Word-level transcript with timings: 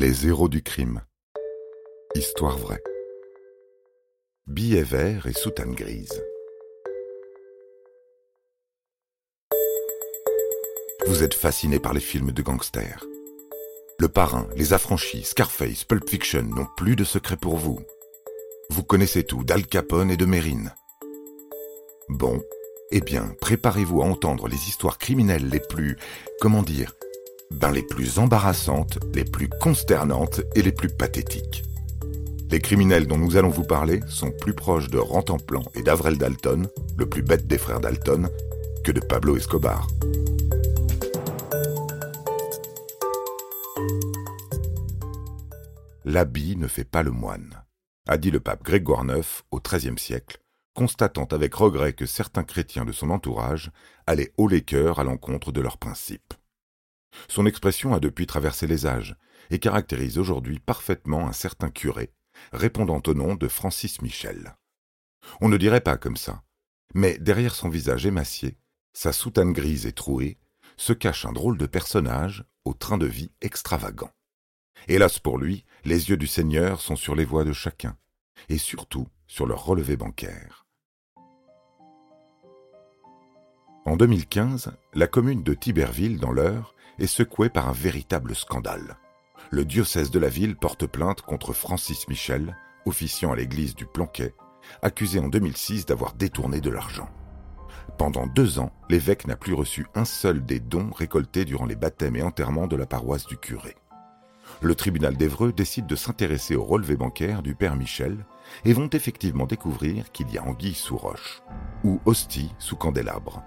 Les 0.00 0.26
héros 0.26 0.48
du 0.48 0.62
crime. 0.62 1.02
Histoire 2.14 2.56
vraie. 2.56 2.82
Billet 4.46 4.82
vert 4.82 5.26
et 5.26 5.34
soutane 5.34 5.74
grise. 5.74 6.24
Vous 11.06 11.22
êtes 11.22 11.34
fasciné 11.34 11.78
par 11.78 11.92
les 11.92 12.00
films 12.00 12.32
de 12.32 12.40
gangsters. 12.40 13.04
Le 13.98 14.08
Parrain, 14.08 14.48
Les 14.56 14.72
Affranchis, 14.72 15.24
Scarface, 15.24 15.84
Pulp 15.84 16.08
Fiction 16.08 16.44
n'ont 16.44 16.68
plus 16.78 16.96
de 16.96 17.04
secret 17.04 17.36
pour 17.36 17.58
vous. 17.58 17.78
Vous 18.70 18.82
connaissez 18.82 19.24
tout 19.24 19.44
d'Al 19.44 19.66
Capone 19.66 20.10
et 20.10 20.16
de 20.16 20.24
Mérine. 20.24 20.72
Bon, 22.08 22.40
eh 22.90 23.02
bien, 23.02 23.34
préparez-vous 23.42 24.00
à 24.00 24.06
entendre 24.06 24.48
les 24.48 24.66
histoires 24.66 24.96
criminelles 24.96 25.50
les 25.50 25.60
plus, 25.60 25.98
comment 26.40 26.62
dire, 26.62 26.94
ben 27.50 27.72
les 27.72 27.82
plus 27.82 28.18
embarrassantes, 28.18 28.98
les 29.14 29.24
plus 29.24 29.48
consternantes 29.48 30.40
et 30.54 30.62
les 30.62 30.72
plus 30.72 30.88
pathétiques. 30.88 31.64
Les 32.50 32.60
criminels 32.60 33.06
dont 33.06 33.18
nous 33.18 33.36
allons 33.36 33.48
vous 33.48 33.64
parler 33.64 34.00
sont 34.08 34.30
plus 34.30 34.54
proches 34.54 34.88
de 34.88 34.98
Rantanplan 34.98 35.62
et 35.74 35.82
d'Avrel 35.82 36.18
Dalton, 36.18 36.66
le 36.98 37.08
plus 37.08 37.22
bête 37.22 37.46
des 37.46 37.58
frères 37.58 37.80
Dalton, 37.80 38.28
que 38.82 38.92
de 38.92 39.00
Pablo 39.00 39.36
Escobar. 39.36 39.86
L'habit 46.04 46.56
ne 46.56 46.66
fait 46.66 46.84
pas 46.84 47.02
le 47.02 47.12
moine, 47.12 47.62
a 48.08 48.16
dit 48.16 48.32
le 48.32 48.40
pape 48.40 48.64
Grégoire 48.64 49.04
IX 49.04 49.44
au 49.52 49.60
XIIIe 49.60 49.98
siècle, 49.98 50.38
constatant 50.74 51.28
avec 51.30 51.54
regret 51.54 51.92
que 51.92 52.06
certains 52.06 52.42
chrétiens 52.42 52.84
de 52.84 52.92
son 52.92 53.10
entourage 53.10 53.70
allaient 54.06 54.32
haut 54.38 54.48
les 54.48 54.62
cœurs 54.62 54.98
à 54.98 55.04
l'encontre 55.04 55.52
de 55.52 55.60
leurs 55.60 55.78
principes. 55.78 56.34
Son 57.28 57.46
expression 57.46 57.94
a 57.94 58.00
depuis 58.00 58.26
traversé 58.26 58.66
les 58.66 58.86
âges 58.86 59.16
et 59.50 59.58
caractérise 59.58 60.18
aujourd'hui 60.18 60.58
parfaitement 60.58 61.26
un 61.26 61.32
certain 61.32 61.70
curé, 61.70 62.12
répondant 62.52 63.02
au 63.06 63.14
nom 63.14 63.34
de 63.34 63.48
Francis 63.48 64.00
Michel. 64.02 64.56
On 65.40 65.48
ne 65.48 65.56
dirait 65.56 65.80
pas 65.80 65.96
comme 65.96 66.16
ça, 66.16 66.42
mais 66.94 67.18
derrière 67.18 67.54
son 67.54 67.68
visage 67.68 68.06
émacié, 68.06 68.56
sa 68.92 69.12
soutane 69.12 69.52
grise 69.52 69.86
et 69.86 69.92
trouée, 69.92 70.38
se 70.76 70.92
cache 70.92 71.24
un 71.24 71.32
drôle 71.32 71.58
de 71.58 71.66
personnage 71.66 72.44
au 72.64 72.74
train 72.74 72.98
de 72.98 73.06
vie 73.06 73.32
extravagant. 73.40 74.10
Hélas 74.88 75.18
pour 75.18 75.38
lui, 75.38 75.64
les 75.84 76.08
yeux 76.08 76.16
du 76.16 76.26
Seigneur 76.26 76.80
sont 76.80 76.96
sur 76.96 77.14
les 77.14 77.24
voies 77.24 77.44
de 77.44 77.52
chacun, 77.52 77.96
et 78.48 78.58
surtout 78.58 79.06
sur 79.26 79.46
leur 79.46 79.64
relevé 79.64 79.96
bancaire. 79.96 80.66
En 83.90 83.96
2015, 83.96 84.70
la 84.94 85.08
commune 85.08 85.42
de 85.42 85.52
Tiberville, 85.52 86.20
dans 86.20 86.30
l'Eure, 86.30 86.76
est 87.00 87.08
secouée 87.08 87.48
par 87.48 87.68
un 87.68 87.72
véritable 87.72 88.36
scandale. 88.36 88.96
Le 89.50 89.64
diocèse 89.64 90.12
de 90.12 90.20
la 90.20 90.28
ville 90.28 90.54
porte 90.54 90.86
plainte 90.86 91.22
contre 91.22 91.52
Francis 91.52 92.06
Michel, 92.06 92.56
officiant 92.86 93.32
à 93.32 93.36
l'église 93.36 93.74
du 93.74 93.86
Planquet, 93.86 94.32
accusé 94.80 95.18
en 95.18 95.26
2006 95.26 95.86
d'avoir 95.86 96.12
détourné 96.12 96.60
de 96.60 96.70
l'argent. 96.70 97.08
Pendant 97.98 98.28
deux 98.28 98.60
ans, 98.60 98.70
l'évêque 98.88 99.26
n'a 99.26 99.34
plus 99.34 99.54
reçu 99.54 99.88
un 99.96 100.04
seul 100.04 100.44
des 100.46 100.60
dons 100.60 100.92
récoltés 100.92 101.44
durant 101.44 101.66
les 101.66 101.74
baptêmes 101.74 102.14
et 102.14 102.22
enterrements 102.22 102.68
de 102.68 102.76
la 102.76 102.86
paroisse 102.86 103.26
du 103.26 103.38
curé. 103.38 103.74
Le 104.60 104.76
tribunal 104.76 105.16
d'Evreux 105.16 105.52
décide 105.52 105.88
de 105.88 105.96
s'intéresser 105.96 106.54
au 106.54 106.62
relevé 106.62 106.94
bancaire 106.94 107.42
du 107.42 107.56
père 107.56 107.74
Michel 107.74 108.24
et 108.64 108.72
vont 108.72 108.90
effectivement 108.90 109.46
découvrir 109.46 110.12
qu'il 110.12 110.30
y 110.30 110.38
a 110.38 110.44
anguille 110.44 110.74
sous 110.74 110.96
roche 110.96 111.42
ou 111.82 112.00
hostie 112.04 112.52
sous 112.60 112.76
candélabre 112.76 113.42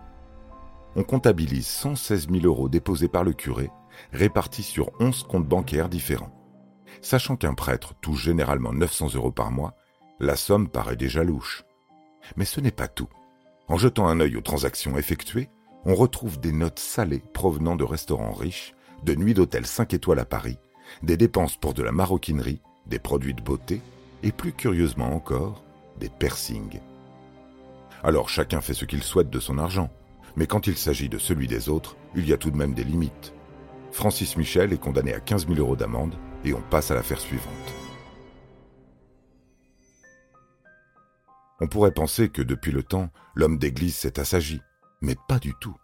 on 0.96 1.04
comptabilise 1.04 1.68
116 1.68 2.30
000 2.30 2.46
euros 2.46 2.70
déposés 2.70 3.08
par 3.08 3.24
le 3.24 3.34
curé, 3.34 3.72
répartis 4.12 4.64
sur 4.64 4.92
11 5.00 5.24
comptes 5.24 5.48
bancaires 5.48 5.90
différents. 5.90 6.34
Sachant 7.02 7.36
qu'un 7.36 7.54
prêtre 7.54 7.94
touche 8.02 8.24
généralement 8.24 8.74
900 8.74 9.16
euros 9.16 9.32
par 9.32 9.52
mois, 9.52 9.76
la 10.20 10.36
somme 10.36 10.70
paraît 10.70 10.96
déjà 10.96 11.24
louche. 11.24 11.64
Mais 12.38 12.46
ce 12.46 12.62
n'est 12.62 12.72
pas 12.72 12.88
tout. 12.88 13.10
En 13.68 13.78
jetant 13.78 14.08
un 14.08 14.20
œil 14.20 14.38
aux 14.38 14.42
transactions 14.42 14.98
effectuées, 14.98 15.50
on 15.86 15.96
retrouve 15.96 16.40
des 16.40 16.52
notes 16.52 16.80
salées 16.80 17.24
provenant 17.34 17.76
de 17.76 17.84
restaurants 17.84 18.34
riches, 18.34 18.74
de 19.04 19.16
nuits 19.16 19.34
d'hôtel 19.34 19.66
5 19.66 19.94
étoiles 19.94 20.20
à 20.20 20.26
Paris, 20.26 20.58
des 21.02 21.18
dépenses 21.18 21.58
pour 21.58 21.74
de 21.74 21.84
la 21.84 21.92
maroquinerie, 21.92 22.62
des 22.86 23.00
produits 23.00 23.34
de 23.34 23.42
beauté, 23.42 23.82
et 24.22 24.32
plus 24.32 24.54
curieusement 24.54 25.14
encore, 25.14 25.64
des 26.00 26.10
piercings. 26.10 26.80
Alors 28.04 28.30
chacun 28.30 28.62
fait 28.62 28.74
ce 28.74 28.86
qu'il 28.86 29.04
souhaite 29.04 29.30
de 29.30 29.40
son 29.40 29.58
argent, 29.58 29.90
mais 30.36 30.48
quand 30.48 30.68
il 30.68 30.78
s'agit 30.78 31.10
de 31.10 31.18
celui 31.18 31.48
des 31.48 31.70
autres, 31.70 31.96
il 32.16 32.28
y 32.28 32.34
a 32.34 32.38
tout 32.38 32.52
de 32.52 32.58
même 32.58 32.74
des 32.74 32.84
limites. 32.84 33.34
Francis 33.92 34.38
Michel 34.38 34.74
est 34.74 34.82
condamné 34.82 35.14
à 35.14 35.20
15 35.20 35.48
000 35.48 35.60
euros 35.60 35.76
d'amende 35.76 36.16
et 36.44 36.54
on 36.54 36.62
passe 36.62 36.92
à 36.92 36.96
l'affaire 36.96 37.20
suivante. 37.20 37.74
On 41.60 41.68
pourrait 41.68 41.94
penser 41.94 42.30
que 42.30 42.42
depuis 42.42 42.72
le 42.72 42.84
temps, 42.84 43.10
l'homme 43.36 43.60
d'église 43.60 43.96
s'est 43.96 44.20
assagi, 44.20 44.60
mais 45.02 45.16
pas 45.28 45.40
du 45.40 45.54
tout. 45.62 45.76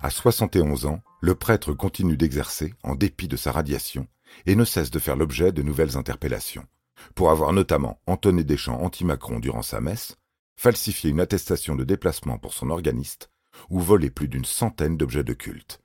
À 0.00 0.10
71 0.10 0.86
ans, 0.86 1.00
le 1.20 1.34
prêtre 1.34 1.72
continue 1.72 2.16
d'exercer 2.16 2.74
en 2.84 2.94
dépit 2.94 3.26
de 3.26 3.36
sa 3.36 3.50
radiation 3.50 4.06
et 4.46 4.54
ne 4.54 4.64
cesse 4.64 4.90
de 4.90 4.98
faire 4.98 5.16
l'objet 5.16 5.50
de 5.50 5.62
nouvelles 5.62 5.96
interpellations, 5.96 6.66
pour 7.14 7.30
avoir 7.30 7.52
notamment 7.52 8.00
entonné 8.06 8.44
des 8.44 8.58
chants 8.58 8.80
anti-Macron 8.82 9.40
durant 9.40 9.62
sa 9.62 9.80
messe, 9.80 10.16
falsifié 10.56 11.10
une 11.10 11.20
attestation 11.20 11.74
de 11.74 11.84
déplacement 11.84 12.38
pour 12.38 12.52
son 12.52 12.70
organiste 12.70 13.30
ou 13.70 13.80
volé 13.80 14.10
plus 14.10 14.28
d'une 14.28 14.44
centaine 14.44 14.96
d'objets 14.96 15.24
de 15.24 15.34
culte. 15.34 15.80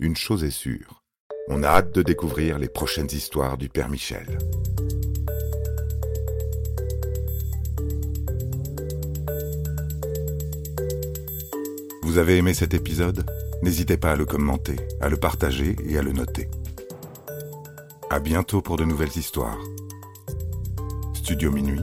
Une 0.00 0.16
chose 0.16 0.44
est 0.44 0.50
sûre, 0.50 1.02
on 1.48 1.62
a 1.62 1.68
hâte 1.68 1.92
de 1.92 2.02
découvrir 2.02 2.58
les 2.58 2.68
prochaines 2.68 3.10
histoires 3.10 3.56
du 3.56 3.68
Père 3.68 3.88
Michel. 3.88 4.38
Vous 12.02 12.18
avez 12.18 12.36
aimé 12.36 12.54
cet 12.54 12.74
épisode? 12.74 13.24
N'hésitez 13.62 13.96
pas 13.96 14.12
à 14.12 14.16
le 14.16 14.24
commenter, 14.24 14.76
à 15.00 15.08
le 15.08 15.16
partager 15.16 15.76
et 15.84 15.98
à 15.98 16.02
le 16.02 16.12
noter. 16.12 16.48
À 18.10 18.20
bientôt 18.20 18.62
pour 18.62 18.76
de 18.76 18.84
nouvelles 18.84 19.16
histoires. 19.16 19.58
Studio 21.14 21.50
Minuit 21.50 21.82